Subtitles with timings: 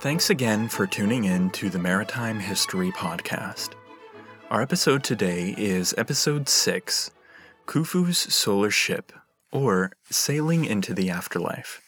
[0.00, 3.72] Thanks again for tuning in to the Maritime History Podcast.
[4.48, 7.10] Our episode today is episode 6
[7.66, 9.12] Khufu's Solar Ship,
[9.52, 11.82] or Sailing into the Afterlife.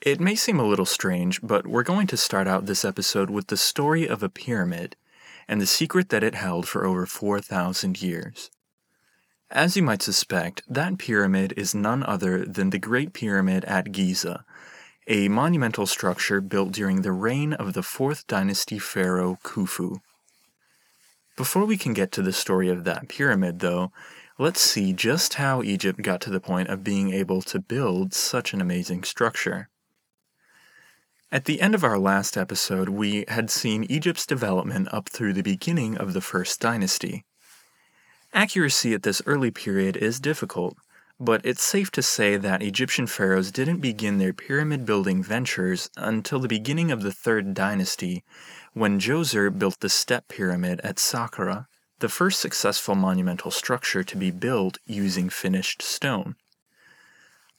[0.00, 3.48] It may seem a little strange, but we're going to start out this episode with
[3.48, 4.96] the story of a pyramid
[5.46, 8.50] and the secret that it held for over 4,000 years.
[9.50, 14.46] As you might suspect, that pyramid is none other than the Great Pyramid at Giza,
[15.06, 20.00] a monumental structure built during the reign of the 4th dynasty pharaoh Khufu.
[21.36, 23.92] Before we can get to the story of that pyramid, though,
[24.38, 28.52] let's see just how Egypt got to the point of being able to build such
[28.52, 29.68] an amazing structure.
[31.32, 35.42] At the end of our last episode, we had seen Egypt's development up through the
[35.42, 37.24] beginning of the First Dynasty.
[38.32, 40.76] Accuracy at this early period is difficult,
[41.20, 46.40] but it's safe to say that Egyptian pharaohs didn't begin their pyramid building ventures until
[46.40, 48.24] the beginning of the Third Dynasty,
[48.72, 51.66] when Djoser built the Step Pyramid at Saqqara,
[51.98, 56.36] the first successful monumental structure to be built using finished stone.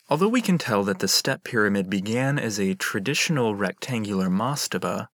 [0.09, 5.07] Although we can tell that the step pyramid began as a traditional rectangular mastaba,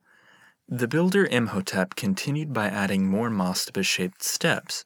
[0.69, 4.85] the builder Imhotep continued by adding more mastaba shaped steps,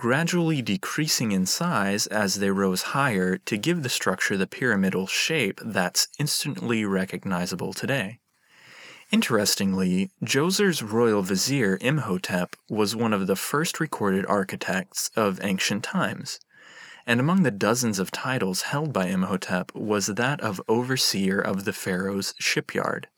[0.00, 5.60] gradually decreasing in size as they rose higher to give the structure the pyramidal shape
[5.62, 8.18] that's instantly recognizable today.
[9.12, 16.40] Interestingly, Djoser's royal vizier Imhotep was one of the first recorded architects of ancient times
[17.06, 21.72] and among the dozens of titles held by Imhotep was that of overseer of the
[21.74, 23.08] pharaoh's shipyard.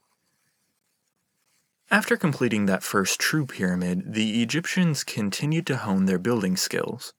[1.93, 7.13] After completing that first true pyramid, the Egyptians continued to hone their building skills.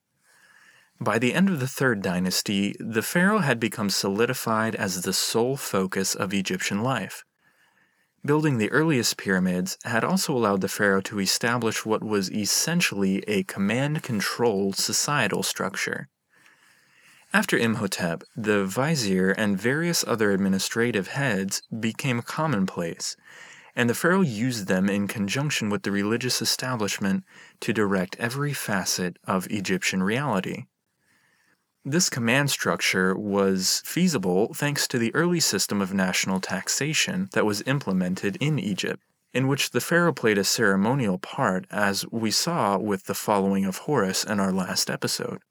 [0.99, 5.57] By the end of the Third Dynasty, the pharaoh had become solidified as the sole
[5.57, 7.23] focus of Egyptian life.
[8.25, 13.43] Building the earliest pyramids had also allowed the pharaoh to establish what was essentially a
[13.43, 16.09] command control societal structure.
[17.31, 23.15] After Imhotep, the vizier and various other administrative heads became commonplace,
[23.75, 27.23] and the pharaoh used them in conjunction with the religious establishment
[27.59, 30.65] to direct every facet of Egyptian reality.
[31.85, 37.61] This command structure was feasible thanks to the early system of national taxation that was
[37.65, 39.03] implemented in Egypt,
[39.33, 43.79] in which the pharaoh played a ceremonial part, as we saw with the following of
[43.79, 45.41] Horus in our last episode.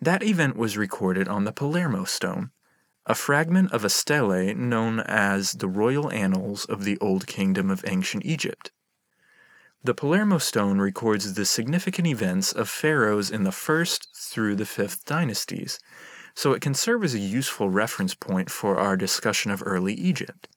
[0.00, 2.50] That event was recorded on the Palermo stone,
[3.06, 7.84] a fragment of a stele known as the Royal Annals of the Old Kingdom of
[7.86, 8.72] Ancient Egypt.
[9.84, 15.04] The Palermo stone records the significant events of pharaohs in the first through the fifth
[15.04, 15.78] dynasties,
[16.34, 20.48] so it can serve as a useful reference point for our discussion of early Egypt.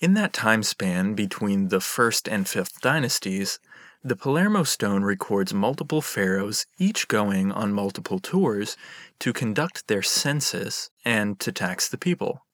[0.00, 3.58] In that time span between the first and fifth dynasties,
[4.04, 8.76] the Palermo stone records multiple pharaohs, each going on multiple tours
[9.20, 12.44] to conduct their census and to tax the people.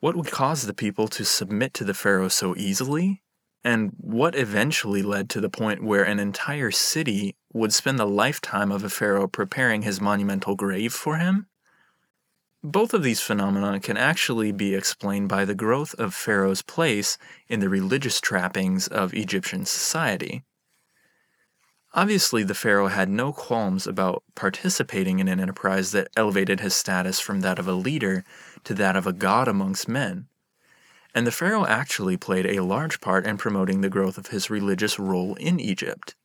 [0.00, 3.22] What would cause the people to submit to the pharaoh so easily?
[3.64, 8.70] And what eventually led to the point where an entire city would spend the lifetime
[8.70, 11.46] of a pharaoh preparing his monumental grave for him?
[12.64, 17.60] Both of these phenomena can actually be explained by the growth of Pharaoh's place in
[17.60, 20.42] the religious trappings of Egyptian society.
[21.94, 27.20] Obviously, the Pharaoh had no qualms about participating in an enterprise that elevated his status
[27.20, 28.24] from that of a leader
[28.64, 30.26] to that of a god amongst men.
[31.14, 34.98] And the Pharaoh actually played a large part in promoting the growth of his religious
[34.98, 36.16] role in Egypt.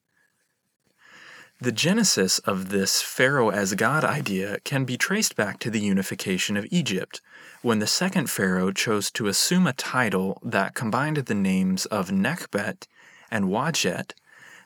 [1.64, 6.58] The genesis of this Pharaoh as God idea can be traced back to the unification
[6.58, 7.22] of Egypt,
[7.62, 12.86] when the second Pharaoh chose to assume a title that combined the names of Nekhbet
[13.32, 14.12] and Wadjet,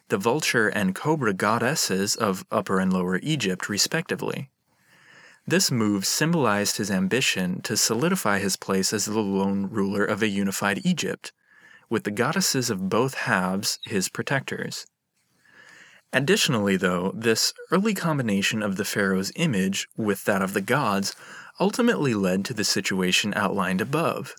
[0.08, 4.49] the vulture and cobra goddesses of Upper and Lower Egypt, respectively.
[5.46, 10.28] This move symbolized his ambition to solidify his place as the lone ruler of a
[10.28, 11.32] unified Egypt,
[11.91, 14.88] with the goddesses of both halves his protectors.
[16.14, 21.16] Additionally, though, this early combination of the pharaoh's image with that of the gods
[21.59, 24.36] ultimately led to the situation outlined above.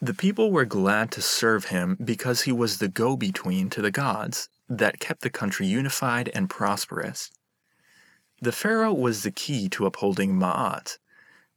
[0.00, 3.90] The people were glad to serve him because he was the go between to the
[3.90, 7.30] gods that kept the country unified and prosperous.
[8.40, 10.98] The pharaoh was the key to upholding Ma'at,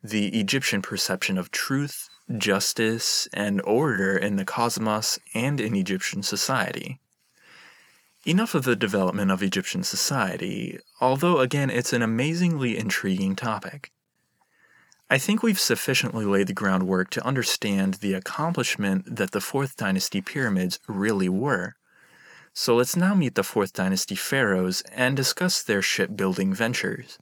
[0.03, 6.99] the Egyptian perception of truth, justice, and order in the cosmos and in Egyptian society.
[8.23, 13.91] Enough of the development of Egyptian society, although again it's an amazingly intriguing topic.
[15.09, 20.21] I think we've sufficiently laid the groundwork to understand the accomplishment that the 4th dynasty
[20.21, 21.73] pyramids really were.
[22.53, 27.17] So let's now meet the 4th dynasty pharaohs and discuss their shipbuilding ventures.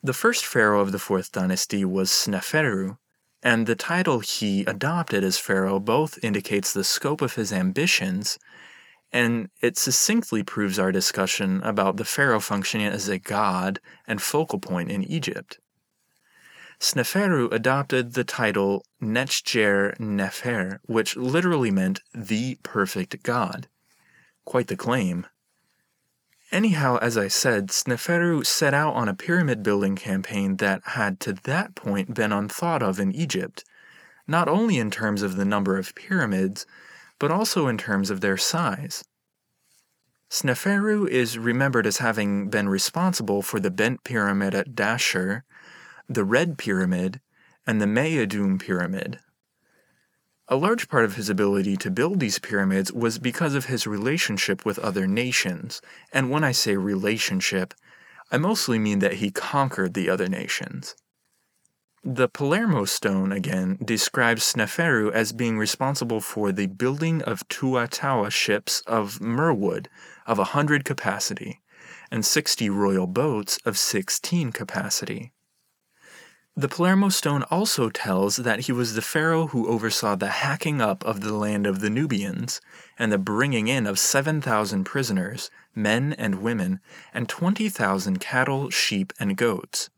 [0.00, 2.98] The first pharaoh of the 4th dynasty was Sneferu,
[3.42, 8.38] and the title he adopted as pharaoh both indicates the scope of his ambitions
[9.12, 14.58] and it succinctly proves our discussion about the pharaoh functioning as a god and focal
[14.58, 15.58] point in Egypt.
[16.78, 23.68] Sneferu adopted the title Nechtjer Nefer, which literally meant the perfect god.
[24.46, 25.26] Quite the claim.
[26.50, 31.34] Anyhow, as I said, Sneferu set out on a pyramid building campaign that had to
[31.44, 33.62] that point been unthought of in Egypt,
[34.26, 36.66] not only in terms of the number of pyramids,
[37.20, 39.04] but also in terms of their size.
[40.28, 45.42] Sneferu is remembered as having been responsible for the bent pyramid at Dashur,
[46.08, 47.20] the Red Pyramid,
[47.66, 49.20] and the Meyadum Pyramid.
[50.48, 54.64] A large part of his ability to build these pyramids was because of his relationship
[54.64, 55.80] with other nations.
[56.12, 57.74] And when I say relationship,
[58.32, 60.96] I mostly mean that he conquered the other nations.
[62.02, 68.80] The Palermo stone, again, describes Sneferu as being responsible for the building of Tuataua ships
[68.86, 69.86] of Merwood
[70.26, 71.60] of a 100 capacity
[72.10, 75.32] and 60 royal boats of 16 capacity.
[76.56, 81.04] The Palermo stone also tells that he was the pharaoh who oversaw the hacking up
[81.04, 82.62] of the land of the Nubians
[82.98, 86.80] and the bringing in of 7,000 prisoners, men and women,
[87.12, 89.90] and 20,000 cattle, sheep, and goats.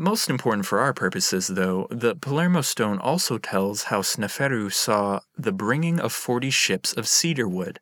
[0.00, 5.50] Most important for our purposes, though, the Palermo stone also tells how Sneferu saw the
[5.50, 7.80] bringing of 40 ships of cedar wood,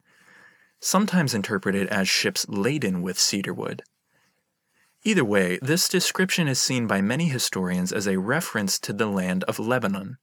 [0.81, 3.83] sometimes interpreted as ships laden with cedar wood.
[5.05, 9.45] Either way, this description is seen by many historians as a reference to the land
[9.45, 10.17] of Lebanon,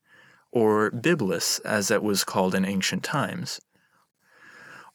[0.51, 3.61] or Byblos as it was called in ancient times.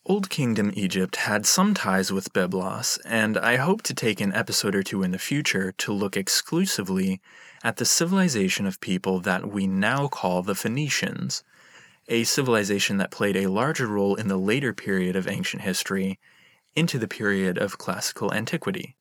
[0.08, 4.74] Old Kingdom Egypt had some ties with Byblos, and I hope to take an episode
[4.74, 7.20] or two in the future to look exclusively
[7.62, 11.44] at the civilization of people that we now call the Phoenicians,
[12.08, 16.18] a civilization that played a larger role in the later period of ancient history
[16.74, 18.96] into the period of classical antiquity.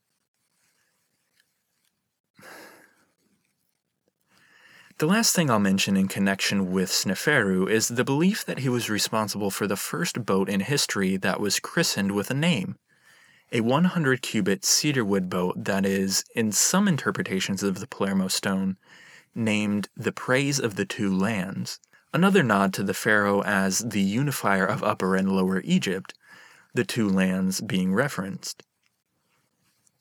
[5.00, 8.90] The last thing I'll mention in connection with Sneferu is the belief that he was
[8.90, 12.80] responsible for the first boat in history that was christened with a name.
[13.52, 18.78] A 100 cubit cedarwood boat that is, in some interpretations of the Palermo stone,
[19.36, 21.80] named the Praise of the Two Lands,
[22.12, 26.16] another nod to the pharaoh as the unifier of Upper and Lower Egypt,
[26.74, 28.64] the two lands being referenced.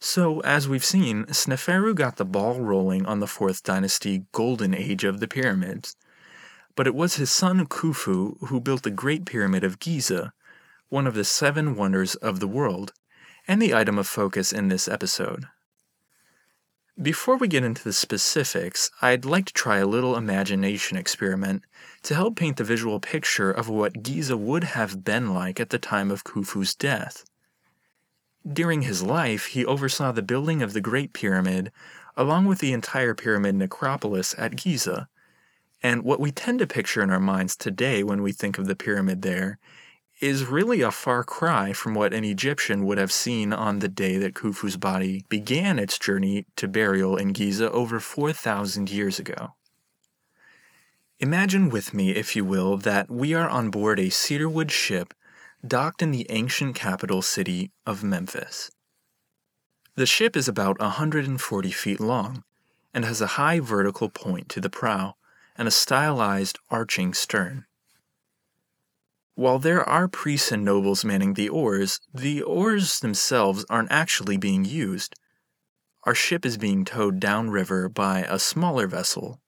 [0.09, 5.03] So, as we've seen, Sneferu got the ball rolling on the 4th dynasty golden age
[5.03, 5.97] of the pyramids.
[6.77, 10.33] But it was his son Khufu who built the Great Pyramid of Giza,
[10.91, 12.93] one of the seven wonders of the world,
[13.49, 15.47] and the item of focus in this episode.
[17.03, 21.65] Before we get into the specifics, I'd like to try a little imagination experiment
[22.05, 25.81] to help paint the visual picture of what Giza would have been like at the
[25.81, 27.25] time of Khufu's death.
[28.51, 31.73] During his life, he oversaw the building of the Great Pyramid,
[32.17, 35.09] along with the entire pyramid necropolis at Giza.
[35.83, 38.77] And what we tend to picture in our minds today when we think of the
[38.77, 39.59] pyramid there
[40.21, 44.17] is really a far cry from what an Egyptian would have seen on the day
[44.17, 49.55] that Khufu's body began its journey to burial in Giza over 4,000 years ago.
[51.19, 55.13] Imagine with me, if you will, that we are on board a cedarwood ship
[55.69, 58.71] docked in the ancient capital city of Memphis.
[59.95, 62.45] The ship is about 140 feet long
[62.93, 65.15] and has a high vertical point to the prow
[65.57, 67.65] and a stylized arching stern.
[69.35, 74.65] While there are priests and nobles manning the oars, the oars themselves aren't actually being
[74.65, 75.15] used.
[76.05, 79.41] Our ship is being towed downriver by a smaller vessel.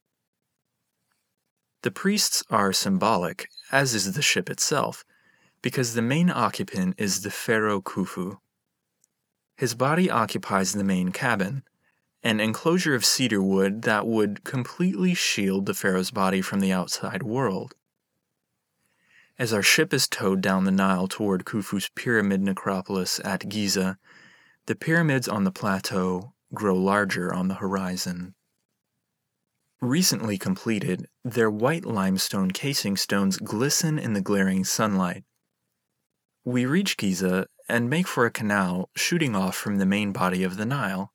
[1.83, 5.05] The priests are symbolic, as is the ship itself,
[5.63, 8.39] because the main occupant is the pharaoh Khufu.
[9.57, 11.65] His body occupies the main cabin,
[12.23, 17.23] an enclosure of cedar wood that would completely shield the pharaoh's body from the outside
[17.23, 17.75] world.
[19.39, 23.99] As our ship is towed down the Nile toward Khufu's pyramid necropolis at Giza,
[24.67, 28.35] the pyramids on the plateau grow larger on the horizon.
[29.81, 35.23] Recently completed, their white limestone casing stones glisten in the glaring sunlight,
[36.49, 40.57] we reach Giza and make for a canal shooting off from the main body of
[40.57, 41.13] the Nile.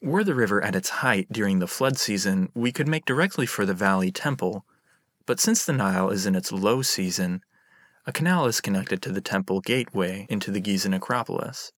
[0.00, 3.66] Were the river at its height during the flood season, we could make directly for
[3.66, 4.64] the Valley Temple,
[5.26, 7.42] but since the Nile is in its low season,
[8.06, 11.70] a canal is connected to the temple gateway into the Gizeh necropolis.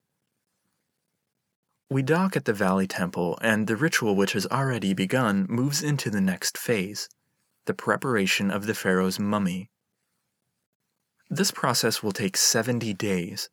[1.89, 6.11] We dock at the Valley Temple, and the ritual which has already begun moves into
[6.11, 7.09] the next phase
[7.65, 9.71] the preparation of the pharaoh's mummy.
[11.33, 13.49] This process will take 70 days,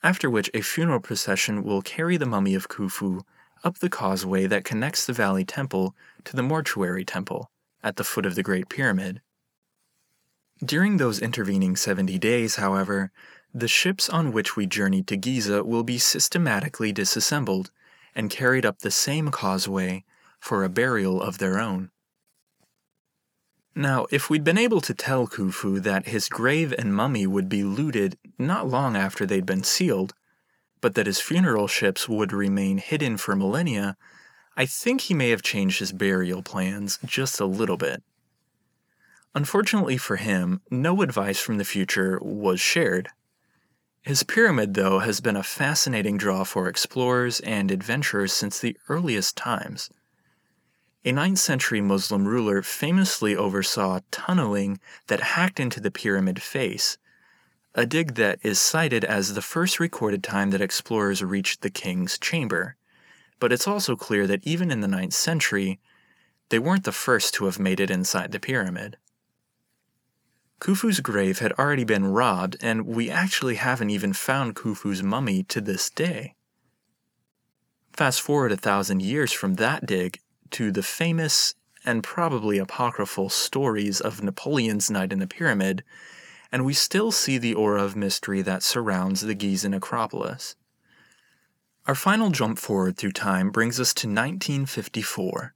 [0.00, 3.22] after which a funeral procession will carry the mummy of Khufu
[3.64, 7.50] up the causeway that connects the Valley Temple to the Mortuary Temple
[7.82, 9.22] at the foot of the Great Pyramid.
[10.64, 13.10] During those intervening 70 days, however,
[13.52, 17.72] the ships on which we journeyed to Giza will be systematically disassembled
[18.14, 20.04] and carried up the same causeway
[20.38, 21.90] for a burial of their own.
[23.78, 27.62] Now, if we'd been able to tell Khufu that his grave and mummy would be
[27.62, 30.14] looted not long after they'd been sealed,
[30.80, 33.98] but that his funeral ships would remain hidden for millennia,
[34.56, 38.02] I think he may have changed his burial plans just a little bit.
[39.34, 43.10] Unfortunately for him, no advice from the future was shared.
[44.00, 49.36] His pyramid, though, has been a fascinating draw for explorers and adventurers since the earliest
[49.36, 49.90] times.
[51.06, 56.98] A 9th century Muslim ruler famously oversaw tunneling that hacked into the pyramid face,
[57.76, 62.18] a dig that is cited as the first recorded time that explorers reached the king's
[62.18, 62.74] chamber.
[63.38, 65.78] But it's also clear that even in the 9th century,
[66.48, 68.96] they weren't the first to have made it inside the pyramid.
[70.60, 75.60] Khufu's grave had already been robbed, and we actually haven't even found Khufu's mummy to
[75.60, 76.34] this day.
[77.92, 80.18] Fast forward a thousand years from that dig,
[80.52, 85.84] to the famous and probably apocryphal stories of Napoleon's night in the pyramid,
[86.50, 90.56] and we still see the aura of mystery that surrounds the Gizeh necropolis.
[91.86, 95.54] Our final jump forward through time brings us to 1954,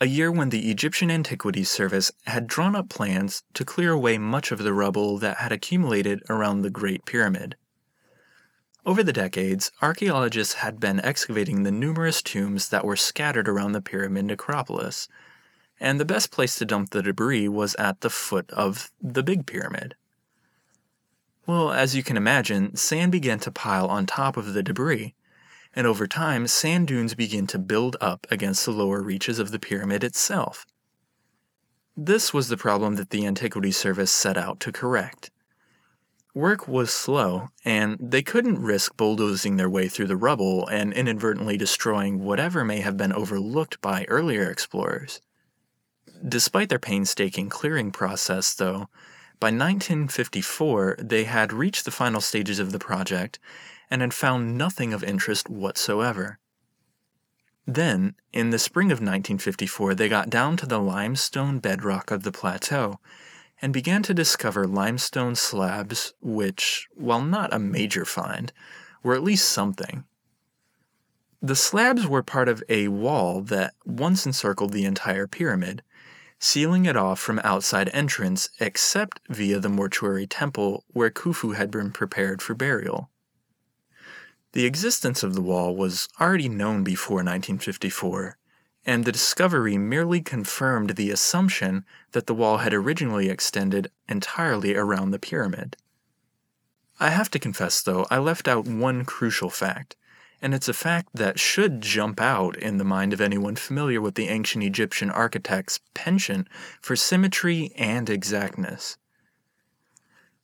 [0.00, 4.50] a year when the Egyptian Antiquities Service had drawn up plans to clear away much
[4.50, 7.56] of the rubble that had accumulated around the Great Pyramid.
[8.86, 13.82] Over the decades, archaeologists had been excavating the numerous tombs that were scattered around the
[13.82, 15.06] pyramid necropolis,
[15.78, 19.46] and the best place to dump the debris was at the foot of the Big
[19.46, 19.96] Pyramid.
[21.46, 25.14] Well, as you can imagine, sand began to pile on top of the debris,
[25.74, 29.58] and over time, sand dunes began to build up against the lower reaches of the
[29.58, 30.66] pyramid itself.
[31.96, 35.30] This was the problem that the Antiquities Service set out to correct.
[36.34, 41.56] Work was slow, and they couldn't risk bulldozing their way through the rubble and inadvertently
[41.56, 45.20] destroying whatever may have been overlooked by earlier explorers.
[46.26, 48.88] Despite their painstaking clearing process, though,
[49.40, 53.40] by 1954 they had reached the final stages of the project
[53.90, 56.38] and had found nothing of interest whatsoever.
[57.66, 62.32] Then, in the spring of 1954, they got down to the limestone bedrock of the
[62.32, 63.00] plateau
[63.62, 68.52] and began to discover limestone slabs, which, while not a major find,
[69.02, 70.04] were at least something.
[71.42, 75.82] The slabs were part of a wall that once encircled the entire pyramid,
[76.38, 81.92] sealing it off from outside entrance except via the mortuary temple where Khufu had been
[81.92, 83.10] prepared for burial.
[84.52, 88.36] The existence of the wall was already known before 1954,
[88.86, 95.10] and the discovery merely confirmed the assumption that the wall had originally extended entirely around
[95.10, 95.76] the pyramid.
[96.98, 99.96] I have to confess, though, I left out one crucial fact,
[100.42, 104.14] and it's a fact that should jump out in the mind of anyone familiar with
[104.14, 106.48] the ancient Egyptian architect's penchant
[106.80, 108.96] for symmetry and exactness.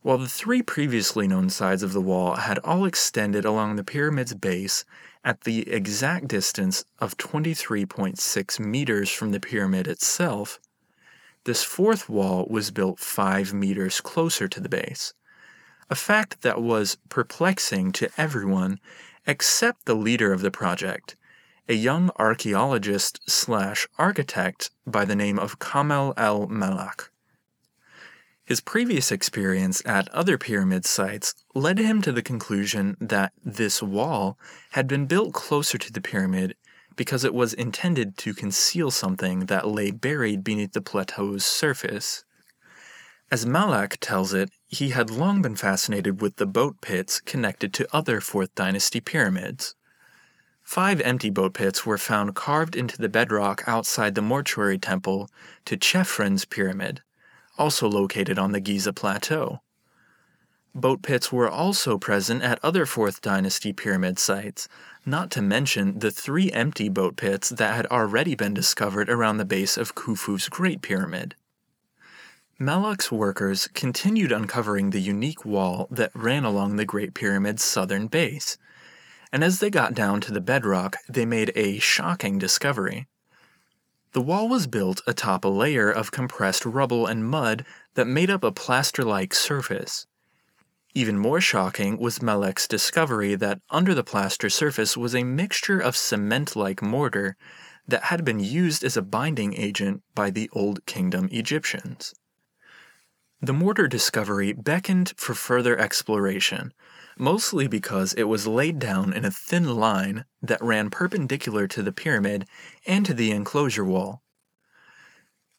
[0.06, 4.34] While the three previously known sides of the wall had all extended along the pyramid's
[4.34, 4.84] base
[5.24, 10.60] at the exact distance of 23.6 meters from the pyramid itself,
[11.42, 15.12] this fourth wall was built 5 meters closer to the base,
[15.90, 18.78] a fact that was perplexing to everyone
[19.26, 21.16] except the leader of the project,
[21.68, 27.10] a young archaeologist slash architect by the name of Kamel el Malak.
[28.46, 34.38] His previous experience at other pyramid sites led him to the conclusion that this wall
[34.70, 36.54] had been built closer to the pyramid
[36.94, 42.24] because it was intended to conceal something that lay buried beneath the plateau's surface.
[43.32, 47.88] As Malak tells it, he had long been fascinated with the boat pits connected to
[47.92, 49.74] other 4th Dynasty pyramids.
[50.62, 55.28] Five empty boat pits were found carved into the bedrock outside the mortuary temple
[55.64, 57.02] to Chephren's pyramid
[57.58, 59.60] also located on the Giza Plateau.
[60.74, 64.68] Boat pits were also present at other 4th Dynasty pyramid sites,
[65.06, 69.46] not to mention the three empty boat pits that had already been discovered around the
[69.46, 71.34] base of Khufu's Great Pyramid.
[72.60, 78.58] Melek's workers continued uncovering the unique wall that ran along the Great Pyramid's southern base,
[79.32, 83.06] and as they got down to the bedrock, they made a shocking discovery.
[84.16, 88.42] The wall was built atop a layer of compressed rubble and mud that made up
[88.42, 90.06] a plaster like surface.
[90.94, 95.98] Even more shocking was Melek's discovery that under the plaster surface was a mixture of
[95.98, 97.36] cement like mortar
[97.86, 102.14] that had been used as a binding agent by the Old Kingdom Egyptians.
[103.42, 106.72] The mortar discovery beckoned for further exploration,
[107.18, 111.92] mostly because it was laid down in a thin line that ran perpendicular to the
[111.92, 112.46] pyramid
[112.86, 114.22] and to the enclosure wall.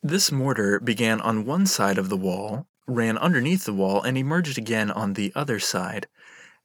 [0.03, 4.57] This mortar began on one side of the wall ran underneath the wall and emerged
[4.57, 6.07] again on the other side,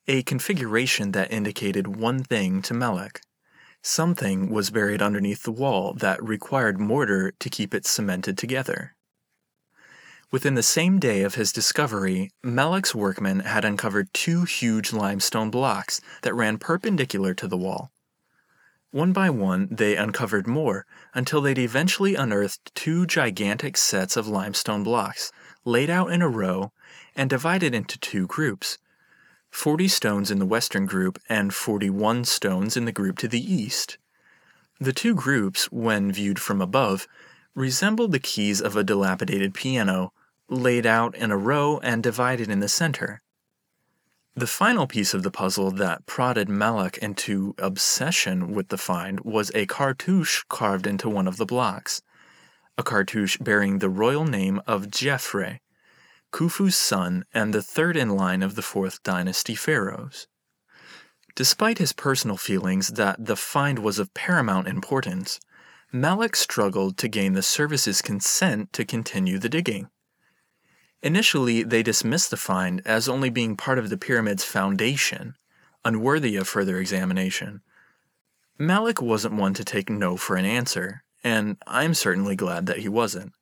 [0.07, 3.21] a configuration that indicated one thing to Melek.
[3.83, 8.95] Something was buried underneath the wall that required mortar to keep it cemented together.
[10.33, 16.01] Within the same day of his discovery, Melek's workmen had uncovered two huge limestone blocks
[16.23, 17.93] that ran perpendicular to the wall.
[18.93, 24.83] One by one, they uncovered more until they'd eventually unearthed two gigantic sets of limestone
[24.83, 25.33] blocks
[25.67, 26.73] laid out in a row
[27.15, 28.79] and divided into two groups
[29.51, 33.99] 40 stones in the western group and 41 stones in the group to the east.
[34.81, 37.07] The two groups, when viewed from above,
[37.55, 40.11] resembled the keys of a dilapidated piano,
[40.53, 43.23] laid out in a row and divided in the center.
[44.35, 49.51] The final piece of the puzzle that prodded Melek into obsession with the find was
[49.55, 52.03] a cartouche carved into one of the blocks
[52.79, 55.59] a cartouche bearing the royal name of Djedefre,
[56.33, 60.27] Khufu's son and the third in line of the fourth dynasty pharaohs.
[61.35, 65.39] Despite his personal feelings that the find was of paramount importance,
[65.93, 69.91] Melek struggled to gain the service's consent to continue the digging.
[71.03, 75.37] Initially, they dismissed the find as only being part of the pyramid's foundation,
[75.85, 77.61] unworthy of further examination.
[78.59, 82.89] Melek wasn't one to take no for an answer, and I'm certainly glad that he
[82.89, 83.33] wasn't.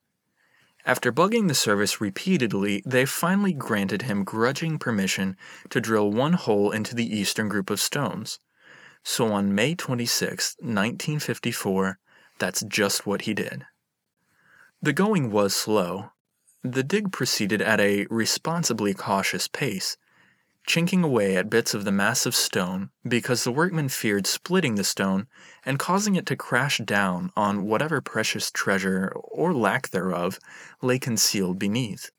[0.86, 5.36] After bugging the service repeatedly, they finally granted him grudging permission
[5.68, 8.38] to drill one hole into the eastern group of stones.
[9.02, 11.98] So on May 26, 1954,
[12.38, 13.66] that's just what he did.
[14.80, 16.12] The going was slow.
[16.62, 19.96] The dig proceeded at a responsibly cautious pace,
[20.66, 25.26] chinking away at bits of the massive stone because the workmen feared splitting the stone
[25.64, 30.38] and causing it to crash down on whatever precious treasure, or lack thereof,
[30.82, 32.10] lay concealed beneath.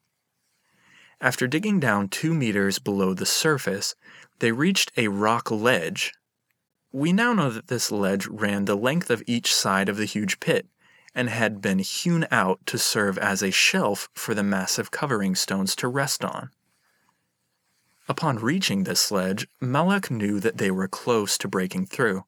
[1.22, 3.94] After digging down two meters below the surface,
[4.40, 6.14] they reached a rock ledge.
[6.92, 10.40] We now know that this ledge ran the length of each side of the huge
[10.40, 10.68] pit
[11.14, 15.76] and had been hewn out to serve as a shelf for the massive covering stones
[15.76, 16.50] to rest on.
[18.08, 22.24] Upon reaching this sledge, Melek knew that they were close to breaking through,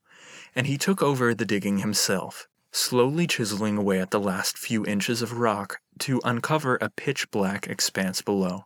[0.55, 5.21] and he took over the digging himself, slowly chiseling away at the last few inches
[5.21, 8.65] of rock to uncover a pitch black expanse below.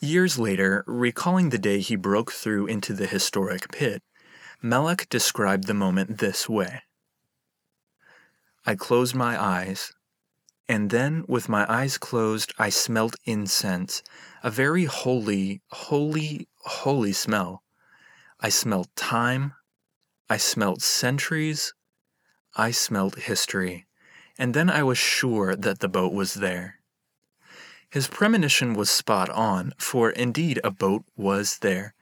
[0.00, 4.02] Years later, recalling the day he broke through into the historic pit,
[4.60, 6.82] Melek described the moment this way
[8.64, 9.92] I closed my eyes
[10.68, 14.02] and then, with my eyes closed, I smelt incense,
[14.42, 17.62] a very holy, holy, holy smell.
[18.40, 19.52] I smelt time.
[20.30, 21.74] I smelt centuries.
[22.56, 23.86] I smelt history.
[24.38, 26.78] And then I was sure that the boat was there.
[27.90, 31.92] His premonition was spot on, for indeed a boat was there.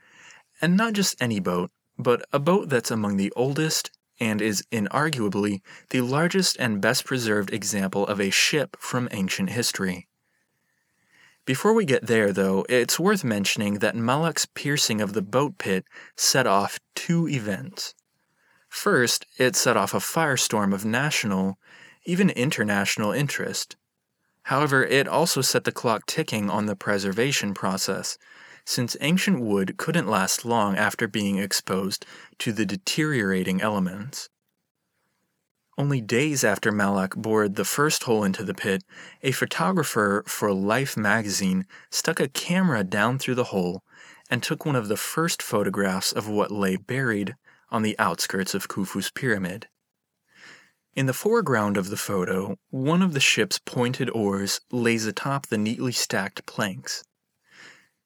[0.60, 5.62] And not just any boat, but a boat that's among the oldest and is inarguably
[5.88, 10.06] the largest and best preserved example of a ship from ancient history.
[11.46, 15.84] Before we get there, though, it's worth mentioning that Melek's piercing of the boat pit
[16.16, 17.94] set off two events.
[18.68, 21.58] First, it set off a firestorm of national,
[22.04, 23.76] even international interest.
[24.44, 28.16] However, it also set the clock ticking on the preservation process,
[28.64, 32.04] since ancient wood couldn't last long after being exposed
[32.38, 34.28] to the deteriorating elements.
[35.78, 38.84] Only days after Melek bored the first hole into the pit,
[39.22, 43.82] a photographer for Life magazine stuck a camera down through the hole
[44.28, 47.34] and took one of the first photographs of what lay buried
[47.70, 49.68] on the outskirts of Khufu's pyramid.
[50.94, 55.56] In the foreground of the photo, one of the ship's pointed oars lays atop the
[55.56, 57.04] neatly stacked planks.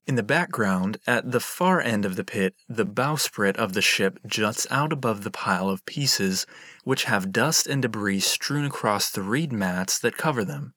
[0.06, 4.18] In the background, at the far end of the pit, the bowsprit of the ship
[4.26, 6.46] juts out above the pile of pieces
[6.84, 10.74] which have dust and debris strewn across the reed mats that cover them.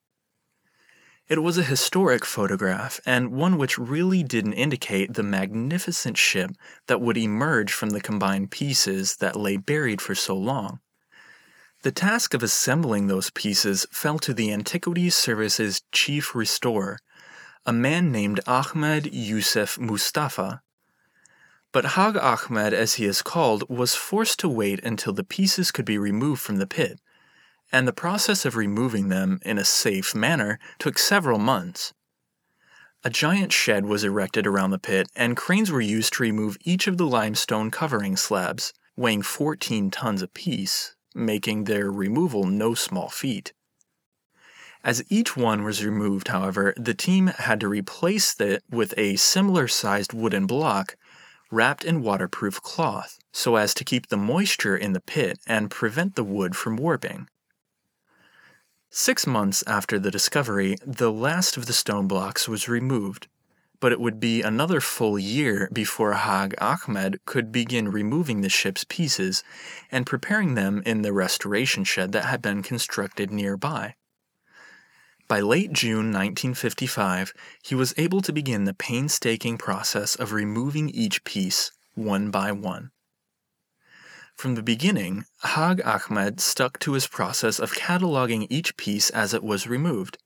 [1.28, 6.52] It was a historic photograph, and one which really didn't indicate the magnificent ship
[6.86, 10.80] that would emerge from the combined pieces that lay buried for so long.
[11.82, 16.98] The task of assembling those pieces fell to the Antiquities Service's chief restorer,
[17.68, 20.62] a man named Ahmed Yusuf Mustafa.
[21.70, 25.84] But Hag Ahmed, as he is called, was forced to wait until the pieces could
[25.84, 26.98] be removed from the pit,
[27.70, 31.92] and the process of removing them in a safe manner took several months.
[33.04, 36.86] A giant shed was erected around the pit, and cranes were used to remove each
[36.86, 43.52] of the limestone covering slabs, weighing 14 tons apiece, making their removal no small feat.
[44.84, 49.66] As each one was removed, however, the team had to replace it with a similar
[49.66, 50.96] sized wooden block
[51.50, 56.14] wrapped in waterproof cloth so as to keep the moisture in the pit and prevent
[56.14, 57.28] the wood from warping.
[58.90, 63.28] Six months after the discovery, the last of the stone blocks was removed,
[63.80, 68.84] but it would be another full year before Hag Ahmed could begin removing the ship's
[68.84, 69.42] pieces
[69.90, 73.94] and preparing them in the restoration shed that had been constructed nearby.
[75.28, 81.22] By late June 1955, he was able to begin the painstaking process of removing each
[81.24, 82.92] piece one by one.
[84.34, 89.44] From the beginning, Hag Ahmed stuck to his process of cataloging each piece as it
[89.44, 90.16] was removed.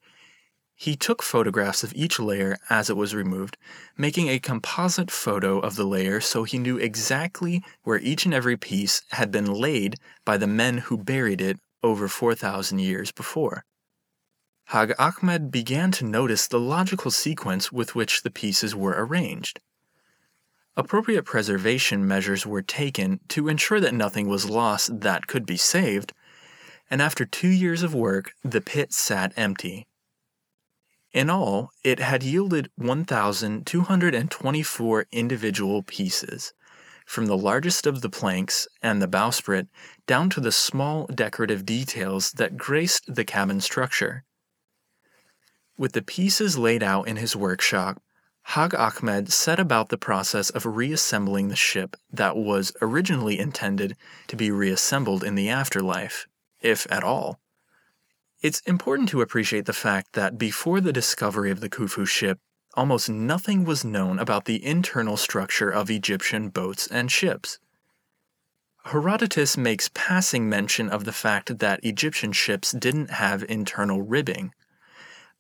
[0.77, 3.57] He took photographs of each layer as it was removed,
[3.99, 8.57] making a composite photo of the layer so he knew exactly where each and every
[8.57, 13.65] piece had been laid by the men who buried it over 4,000 years before.
[14.73, 19.61] Hag Ahmed began to notice the logical sequence with which the pieces were arranged.
[20.79, 26.15] Appropriate preservation measures were taken to ensure that nothing was lost that could be saved,
[26.91, 29.87] and after two years of work, the pit sat empty.
[31.13, 36.55] In all, it had yielded 1,224 individual pieces,
[37.05, 39.69] from the largest of the planks and the bowsprit
[40.07, 44.25] down to the small decorative details that graced the cabin structure.
[45.79, 48.03] With the pieces laid out in his workshop,
[48.43, 54.37] Hag Ahmed set about the process of reassembling the ship that was originally intended to
[54.37, 56.27] be reassembled in the afterlife,
[56.61, 57.41] if at all.
[58.43, 62.41] It's important to appreciate the fact that before the discovery of the Khufu ship,
[62.75, 67.59] almost nothing was known about the internal structure of Egyptian boats and ships.
[68.87, 74.53] Herodotus makes passing mention of the fact that Egyptian ships didn't have internal ribbing,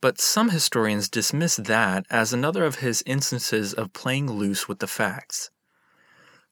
[0.02, 4.86] but some historians dismiss that as another of his instances of playing loose with the
[4.86, 5.50] facts.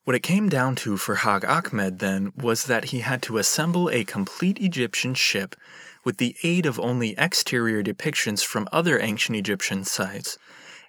[0.05, 3.91] What it came down to for Hag Ahmed then was that he had to assemble
[3.91, 5.57] a complete Egyptian ship
[6.05, 10.39] with the aid of only exterior depictions from other ancient Egyptian sites,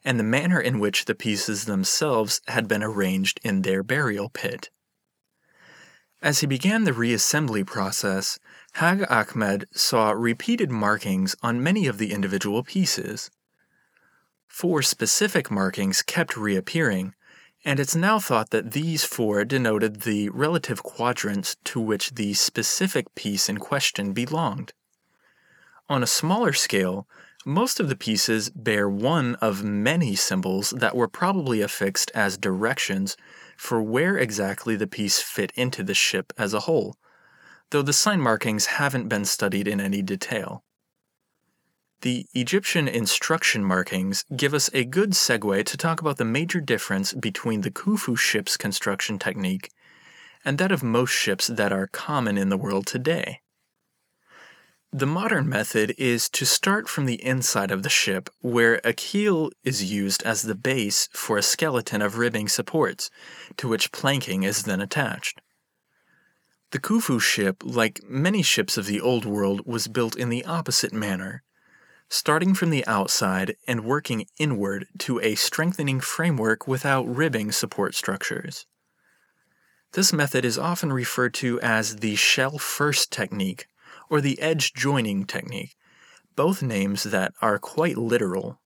[0.06, 4.70] and the manner in which the pieces themselves had been arranged in their burial pit.
[6.22, 8.38] As he began the reassembly process,
[8.74, 13.32] Hag Ahmed saw repeated markings on many of the individual pieces.
[14.48, 17.16] Four specific markings kept reappearing,
[17.66, 23.16] and it's now thought that these four denoted the relative quadrants to which the specific
[23.16, 24.74] piece in question belonged.
[25.90, 27.08] On a smaller scale,
[27.46, 33.18] most of the pieces bear one of many symbols that were probably affixed as directions
[33.62, 36.96] for where exactly the piece fit into the ship as a whole,
[37.70, 40.64] though the sign markings haven't been studied in any detail.
[42.02, 47.14] The Egyptian instruction markings give us a good segue to talk about the major difference
[47.14, 49.70] between the Khufu ship's construction technique
[50.44, 53.41] and that of most ships that are common in the world today.
[54.94, 59.50] The modern method is to start from the inside of the ship, where a keel
[59.64, 63.10] is used as the base for a skeleton of ribbing supports,
[63.56, 65.40] to which planking is then attached.
[66.72, 70.92] The Khufu ship, like many ships of the Old World, was built in the opposite
[70.92, 71.44] manner,
[72.10, 78.66] starting from the outside and working inward to a strengthening framework without ribbing support structures.
[79.94, 83.68] This method is often referred to as the shell first technique
[84.12, 85.74] or the edge joining technique,
[86.36, 88.60] both names that are quite literal.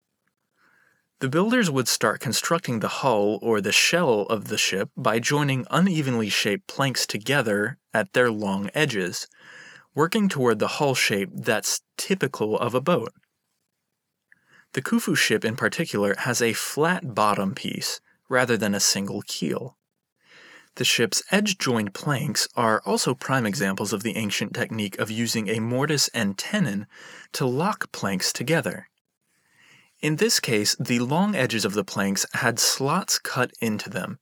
[1.20, 5.68] The builders would start constructing the hull or the shell of the ship by joining
[5.70, 9.28] unevenly shaped planks together at their long edges,
[9.94, 13.14] working toward the hull shape that's typical of a boat.
[14.74, 19.78] The Khufu ship in particular has a flat bottom piece rather than a single keel.
[20.76, 25.48] The ship's edge joined planks are also prime examples of the ancient technique of using
[25.48, 26.86] a mortise and tenon
[27.32, 28.90] to lock planks together.
[30.02, 34.20] In this case, the long edges of the planks had slots cut into them,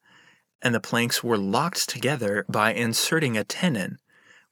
[0.62, 3.98] and the planks were locked together by inserting a tenon,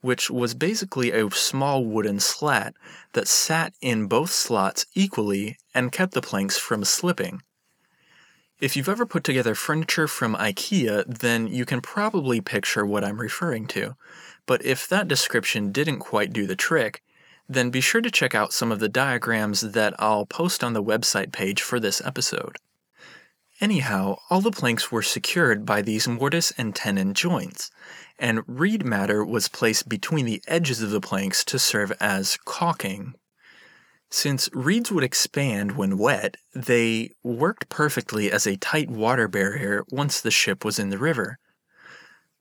[0.01, 2.73] which was basically a small wooden slat
[3.13, 7.43] that sat in both slots equally and kept the planks from slipping.
[8.61, 13.19] If you've ever put together furniture from IKEA, then you can probably picture what I'm
[13.19, 13.95] referring to.
[14.45, 17.01] But if that description didn't quite do the trick,
[17.49, 20.83] then be sure to check out some of the diagrams that I'll post on the
[20.83, 22.57] website page for this episode.
[23.59, 27.71] Anyhow, all the planks were secured by these mortise and tenon joints,
[28.19, 33.15] and reed matter was placed between the edges of the planks to serve as caulking.
[34.13, 40.19] Since reeds would expand when wet, they worked perfectly as a tight water barrier once
[40.19, 41.39] the ship was in the river.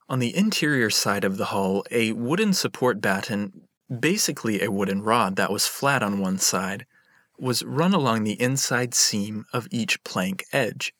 [0.09, 5.37] On the interior side of the hull, a wooden support batten, basically a wooden rod
[5.37, 6.87] that was flat on one side,
[7.39, 10.93] was run along the inside seam of each plank edge.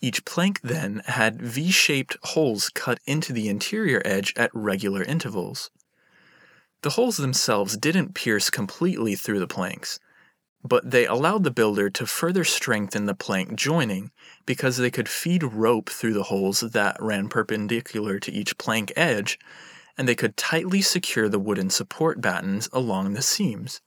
[0.00, 5.70] Each plank then had V shaped holes cut into the interior edge at regular intervals.
[6.82, 9.98] The holes themselves didn't pierce completely through the planks,
[10.62, 14.12] but they allowed the builder to further strengthen the plank joining
[14.46, 19.40] because they could feed rope through the holes that ran perpendicular to each plank edge,
[19.96, 23.80] and they could tightly secure the wooden support battens along the seams.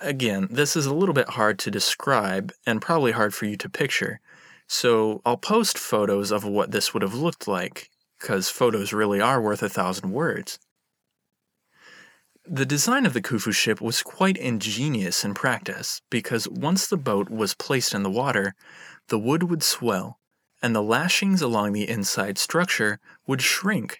[0.00, 3.68] Again, this is a little bit hard to describe and probably hard for you to
[3.70, 4.20] picture,
[4.66, 9.40] so I'll post photos of what this would have looked like, because photos really are
[9.40, 10.58] worth a thousand words.
[12.50, 17.28] The design of the Khufu ship was quite ingenious in practice, because once the boat
[17.28, 18.54] was placed in the water,
[19.08, 20.18] the wood would swell,
[20.62, 23.98] and the lashings along the inside structure would shrink,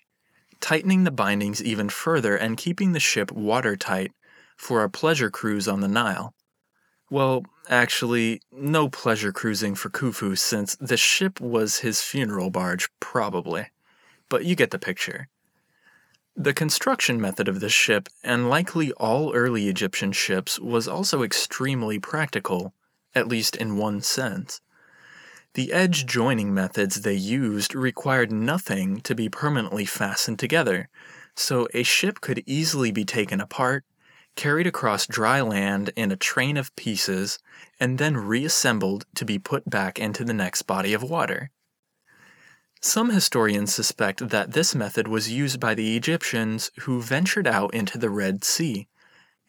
[0.60, 4.12] tightening the bindings even further and keeping the ship watertight
[4.56, 6.32] for a pleasure cruise on the Nile.
[7.10, 13.66] Well, actually, no pleasure cruising for Khufu since the ship was his funeral barge, probably.
[14.30, 15.28] But you get the picture.
[16.40, 21.98] The construction method of this ship, and likely all early Egyptian ships, was also extremely
[21.98, 22.72] practical,
[23.12, 24.60] at least in one sense.
[25.54, 30.88] The edge joining methods they used required nothing to be permanently fastened together,
[31.34, 33.84] so a ship could easily be taken apart,
[34.36, 37.40] carried across dry land in a train of pieces,
[37.80, 41.50] and then reassembled to be put back into the next body of water.
[42.80, 47.98] Some historians suspect that this method was used by the Egyptians who ventured out into
[47.98, 48.86] the Red Sea,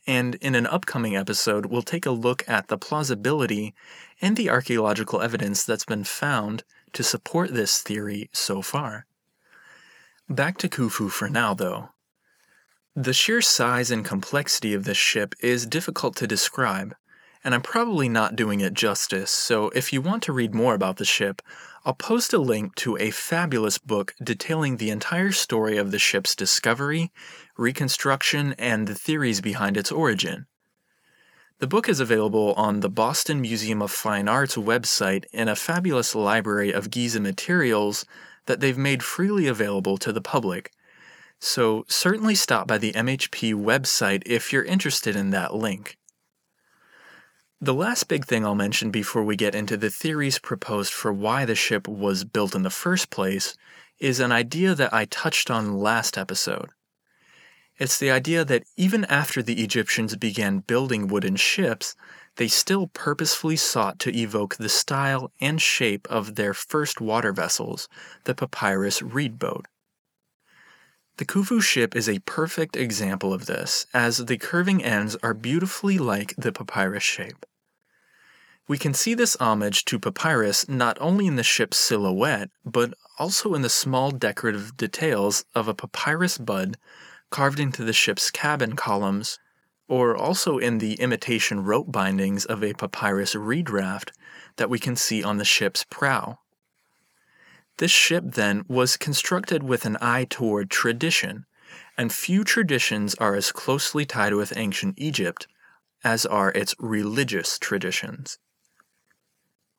[0.08, 3.76] and in an upcoming episode, we'll take a look at the plausibility
[4.20, 6.64] and the archaeological evidence that's been found
[6.94, 9.06] to support this theory so far.
[10.28, 11.90] Back to Khufu for now, though.
[12.96, 16.96] The sheer size and complexity of this ship is difficult to describe,
[17.44, 20.98] and I'm probably not doing it justice, so if you want to read more about
[20.98, 21.42] the ship,
[21.90, 26.36] I'll post a link to a fabulous book detailing the entire story of the ship's
[26.36, 27.12] discovery,
[27.58, 30.46] reconstruction, and the theories behind its origin.
[31.58, 36.14] The book is available on the Boston Museum of Fine Arts website in a fabulous
[36.14, 38.06] library of Giza materials
[38.46, 40.72] that they've made freely available to the public
[41.40, 45.98] so certainly stop by the MHP website if you're interested in that link.
[47.62, 51.44] The last big thing I'll mention before we get into the theories proposed for why
[51.44, 53.54] the ship was built in the first place
[54.00, 56.70] is an idea that I touched on last episode.
[57.78, 61.98] It's the idea that even after the Egyptians began building wooden ships,
[62.38, 67.90] they still purposefully sought to evoke the style and shape of their first water vessels,
[68.24, 69.66] the papyrus reed boat.
[71.20, 75.98] The Khufu ship is a perfect example of this, as the curving ends are beautifully
[75.98, 77.46] like the papyrus shape.
[78.70, 83.54] We can see this homage to papyrus not only in the ship's silhouette, but also
[83.54, 86.78] in the small decorative details of a papyrus bud
[87.32, 89.40] carved into the ship's cabin columns,
[89.90, 94.14] or also in the imitation rope bindings of a papyrus reed raft
[94.56, 96.40] that we can see on the ship's prow.
[97.80, 101.46] This ship, then, was constructed with an eye toward tradition,
[101.98, 105.48] and few traditions are as closely tied with ancient Egypt
[106.04, 108.38] as are its religious traditions.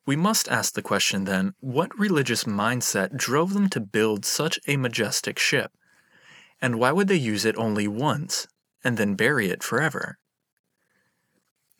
[0.07, 4.77] We must ask the question then what religious mindset drove them to build such a
[4.77, 5.71] majestic ship?
[6.59, 8.47] And why would they use it only once
[8.83, 10.17] and then bury it forever?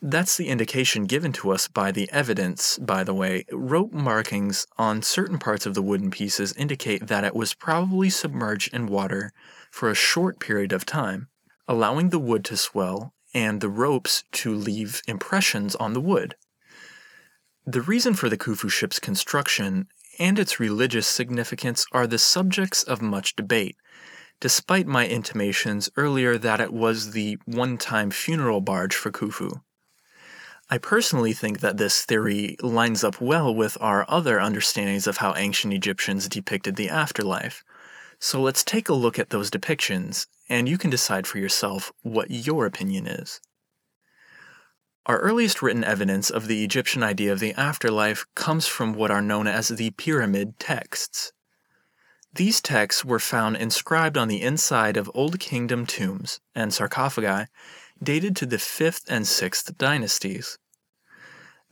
[0.04, 3.44] That's the indication given to us by the evidence, by the way.
[3.52, 8.74] Rope markings on certain parts of the wooden pieces indicate that it was probably submerged
[8.74, 9.32] in water
[9.70, 11.28] for a short period of time,
[11.68, 16.34] allowing the wood to swell and the ropes to leave impressions on the wood.
[17.64, 19.86] The reason for the Khufu ship's construction
[20.18, 23.76] and its religious significance are the subjects of much debate,
[24.40, 29.60] despite my intimations earlier that it was the one time funeral barge for Khufu.
[30.72, 35.34] I personally think that this theory lines up well with our other understandings of how
[35.36, 37.62] ancient Egyptians depicted the afterlife.
[38.18, 42.30] So let's take a look at those depictions, and you can decide for yourself what
[42.30, 43.38] your opinion is.
[45.04, 49.20] Our earliest written evidence of the Egyptian idea of the afterlife comes from what are
[49.20, 51.34] known as the Pyramid texts.
[52.32, 57.50] These texts were found inscribed on the inside of Old Kingdom tombs and sarcophagi
[58.02, 60.58] dated to the 5th and 6th dynasties.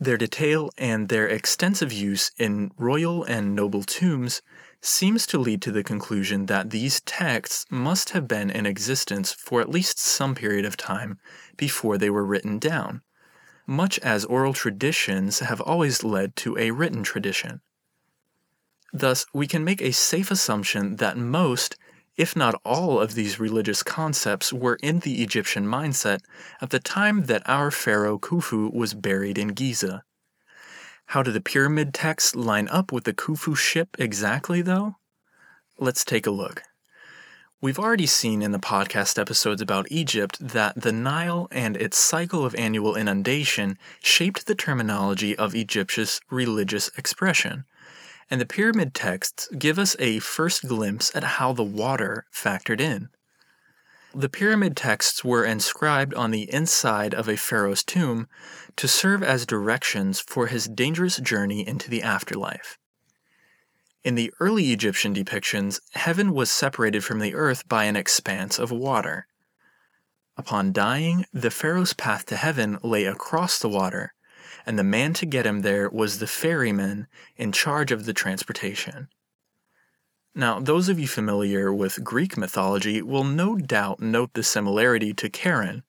[0.01, 4.41] Their detail and their extensive use in royal and noble tombs
[4.81, 9.61] seems to lead to the conclusion that these texts must have been in existence for
[9.61, 11.19] at least some period of time
[11.55, 13.03] before they were written down,
[13.67, 17.61] much as oral traditions have always led to a written tradition.
[18.91, 21.77] Thus, we can make a safe assumption that most,
[22.17, 26.21] if not all, of these religious concepts were in the Egyptian mindset
[26.61, 30.03] at the time that our pharaoh Khufu was buried in Giza.
[31.07, 34.95] How do the pyramid texts line up with the Khufu ship exactly, though?
[35.77, 36.63] Let's take a look.
[37.59, 42.43] We've already seen in the podcast episodes about Egypt that the Nile and its cycle
[42.43, 47.65] of annual inundation shaped the terminology of Egypt's religious expression
[48.31, 53.09] and the pyramid texts give us a first glimpse at how the water factored in.
[54.15, 58.27] The pyramid texts were inscribed on the inside of a pharaoh's tomb
[58.77, 62.77] to serve as directions for his dangerous journey into the afterlife.
[64.03, 68.71] In the early Egyptian depictions, heaven was separated from the earth by an expanse of
[68.71, 69.27] water.
[70.37, 74.13] Upon dying, the pharaoh's path to heaven lay across the water,
[74.65, 79.07] and the man to get him there was the ferryman in charge of the transportation.
[80.33, 85.29] Now, those of you familiar with Greek mythology will no doubt note the similarity to
[85.29, 85.83] Charon,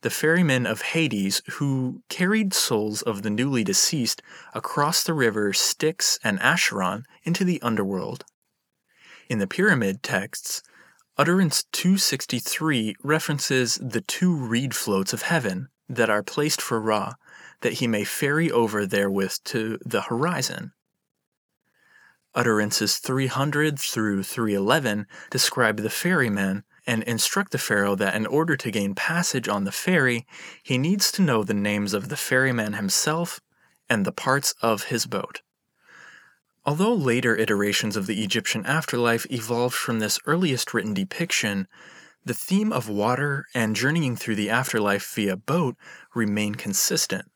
[0.00, 4.22] the ferryman of Hades who carried souls of the newly deceased
[4.54, 8.24] across the river Styx and Acheron into the underworld.
[9.28, 10.62] In the pyramid texts,
[11.18, 17.14] Utterance 263 references the two reed floats of heaven that are placed for Ra
[17.62, 20.72] that he may ferry over therewith to the horizon.
[22.34, 28.70] Utterances 300 through 311 describe the ferryman and instruct the pharaoh that in order to
[28.70, 30.26] gain passage on the ferry,
[30.62, 33.40] he needs to know the names of the ferryman himself
[33.88, 35.42] and the parts of his boat.
[36.64, 41.66] Although later iterations of the Egyptian afterlife evolved from this earliest written depiction,
[42.24, 45.76] the theme of water and journeying through the afterlife via boat
[46.14, 47.31] remain consistent.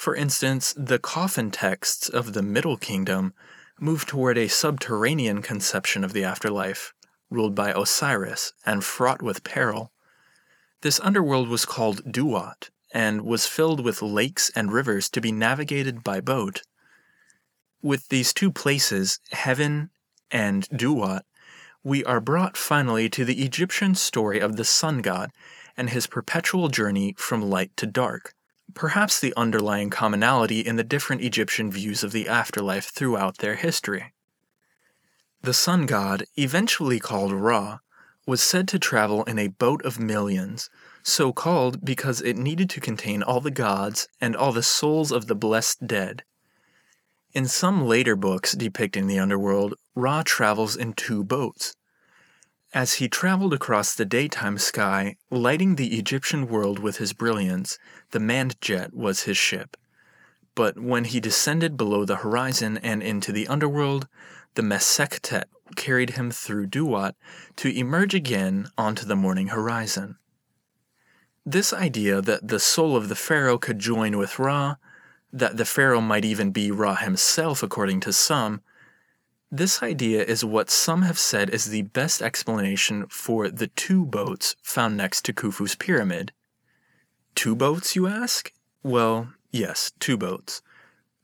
[0.00, 3.34] For instance, the coffin texts of the Middle Kingdom
[3.78, 6.94] move toward a subterranean conception of the afterlife,
[7.28, 9.92] ruled by Osiris and fraught with peril.
[10.80, 16.02] This underworld was called Duat and was filled with lakes and rivers to be navigated
[16.02, 16.62] by boat.
[17.82, 19.90] With these two places, heaven
[20.30, 21.26] and Duat,
[21.84, 25.30] we are brought finally to the Egyptian story of the sun god
[25.76, 28.34] and his perpetual journey from light to dark
[28.74, 34.12] perhaps the underlying commonality in the different Egyptian views of the afterlife throughout their history.
[35.42, 37.78] The sun god, eventually called Ra,
[38.26, 40.68] was said to travel in a boat of millions,
[41.02, 45.26] so called because it needed to contain all the gods and all the souls of
[45.26, 46.22] the blessed dead.
[47.32, 51.74] In some later books depicting the underworld, Ra travels in two boats,
[52.72, 57.78] as he traveled across the daytime sky, lighting the Egyptian world with his brilliance,
[58.10, 59.76] the Mandjet was his ship.
[60.54, 64.06] But when he descended below the horizon and into the underworld,
[64.54, 65.44] the Mesektet
[65.76, 67.14] carried him through Duat
[67.56, 70.16] to emerge again onto the morning horizon.
[71.46, 74.76] This idea that the soul of the pharaoh could join with Ra,
[75.32, 78.62] that the pharaoh might even be Ra himself according to some,
[79.52, 84.54] this idea is what some have said is the best explanation for the two boats
[84.62, 86.32] found next to Khufu's pyramid.
[87.34, 88.52] Two boats, you ask?
[88.82, 90.62] Well, yes, two boats.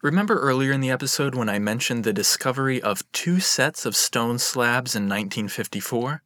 [0.02, 4.38] Remember earlier in the episode when I mentioned the discovery of two sets of stone
[4.38, 6.22] slabs in 1954?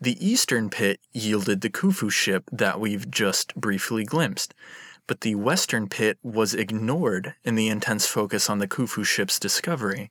[0.00, 4.54] The eastern pit yielded the Khufu ship that we've just briefly glimpsed,
[5.06, 10.10] but the western pit was ignored in the intense focus on the Khufu ship's discovery.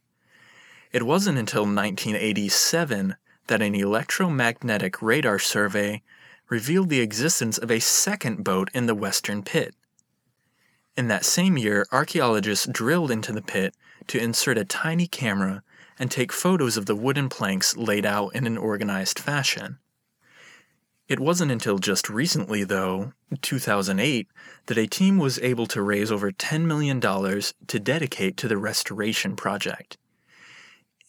[0.95, 3.17] It wasn't until 1987
[3.47, 6.01] that an electromagnetic radar survey
[6.47, 9.75] revealed the existence of a second boat in the western pit.
[10.95, 13.75] In that same year, archaeologists drilled into the pit
[14.07, 15.63] to insert a tiny camera
[15.99, 19.79] and take photos of the wooden planks laid out in an organized fashion.
[21.09, 24.29] It wasn't until just recently, though, 2008,
[24.67, 29.35] that a team was able to raise over $10 million to dedicate to the restoration
[29.35, 29.97] project.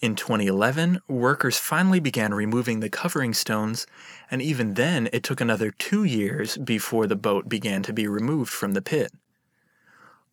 [0.01, 3.87] In 2011, workers finally began removing the covering stones,
[4.31, 8.53] and even then it took another two years before the boat began to be removed
[8.53, 9.13] from the pit.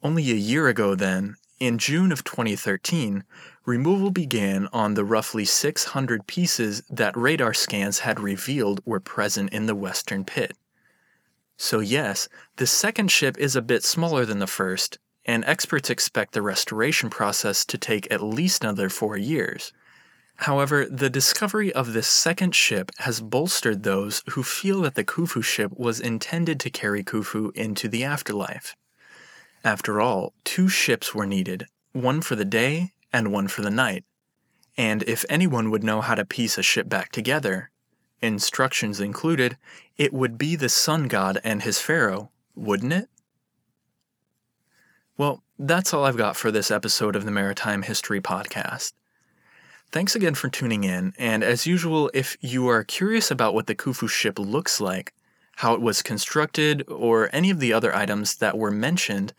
[0.01, 3.23] Only a year ago, then, in June of 2013,
[3.65, 9.65] removal began on the roughly 600 pieces that radar scans had revealed were present in
[9.65, 10.57] the western pit.
[11.55, 16.33] So, yes, the second ship is a bit smaller than the first, and experts expect
[16.33, 19.73] the restoration process to take at least another four years.
[20.37, 25.43] However, the discovery of this second ship has bolstered those who feel that the Khufu
[25.43, 28.75] ship was intended to carry Khufu into the afterlife.
[29.63, 34.03] After all, two ships were needed, one for the day and one for the night.
[34.75, 37.69] And if anyone would know how to piece a ship back together,
[38.21, 39.57] instructions included,
[39.97, 43.09] it would be the sun god and his pharaoh, wouldn't it?
[45.15, 48.93] Well, that's all I've got for this episode of the Maritime History Podcast.
[49.91, 53.75] Thanks again for tuning in, and as usual, if you are curious about what the
[53.75, 55.13] Khufu ship looks like,
[55.57, 59.35] how it was constructed, or any of the other items that were mentioned,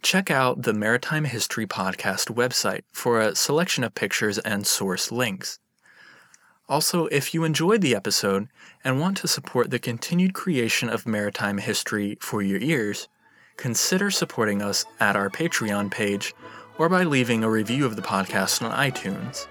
[0.00, 5.58] check out the Maritime History Podcast website for a selection of pictures and source links.
[6.68, 8.46] Also, if you enjoyed the episode
[8.84, 13.08] and want to support the continued creation of maritime history for your ears,
[13.56, 16.34] consider supporting us at our Patreon page
[16.78, 19.46] or by leaving a review of the podcast on iTunes.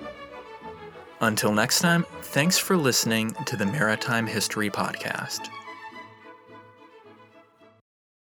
[1.22, 5.50] Until next time, thanks for listening to the Maritime History Podcast.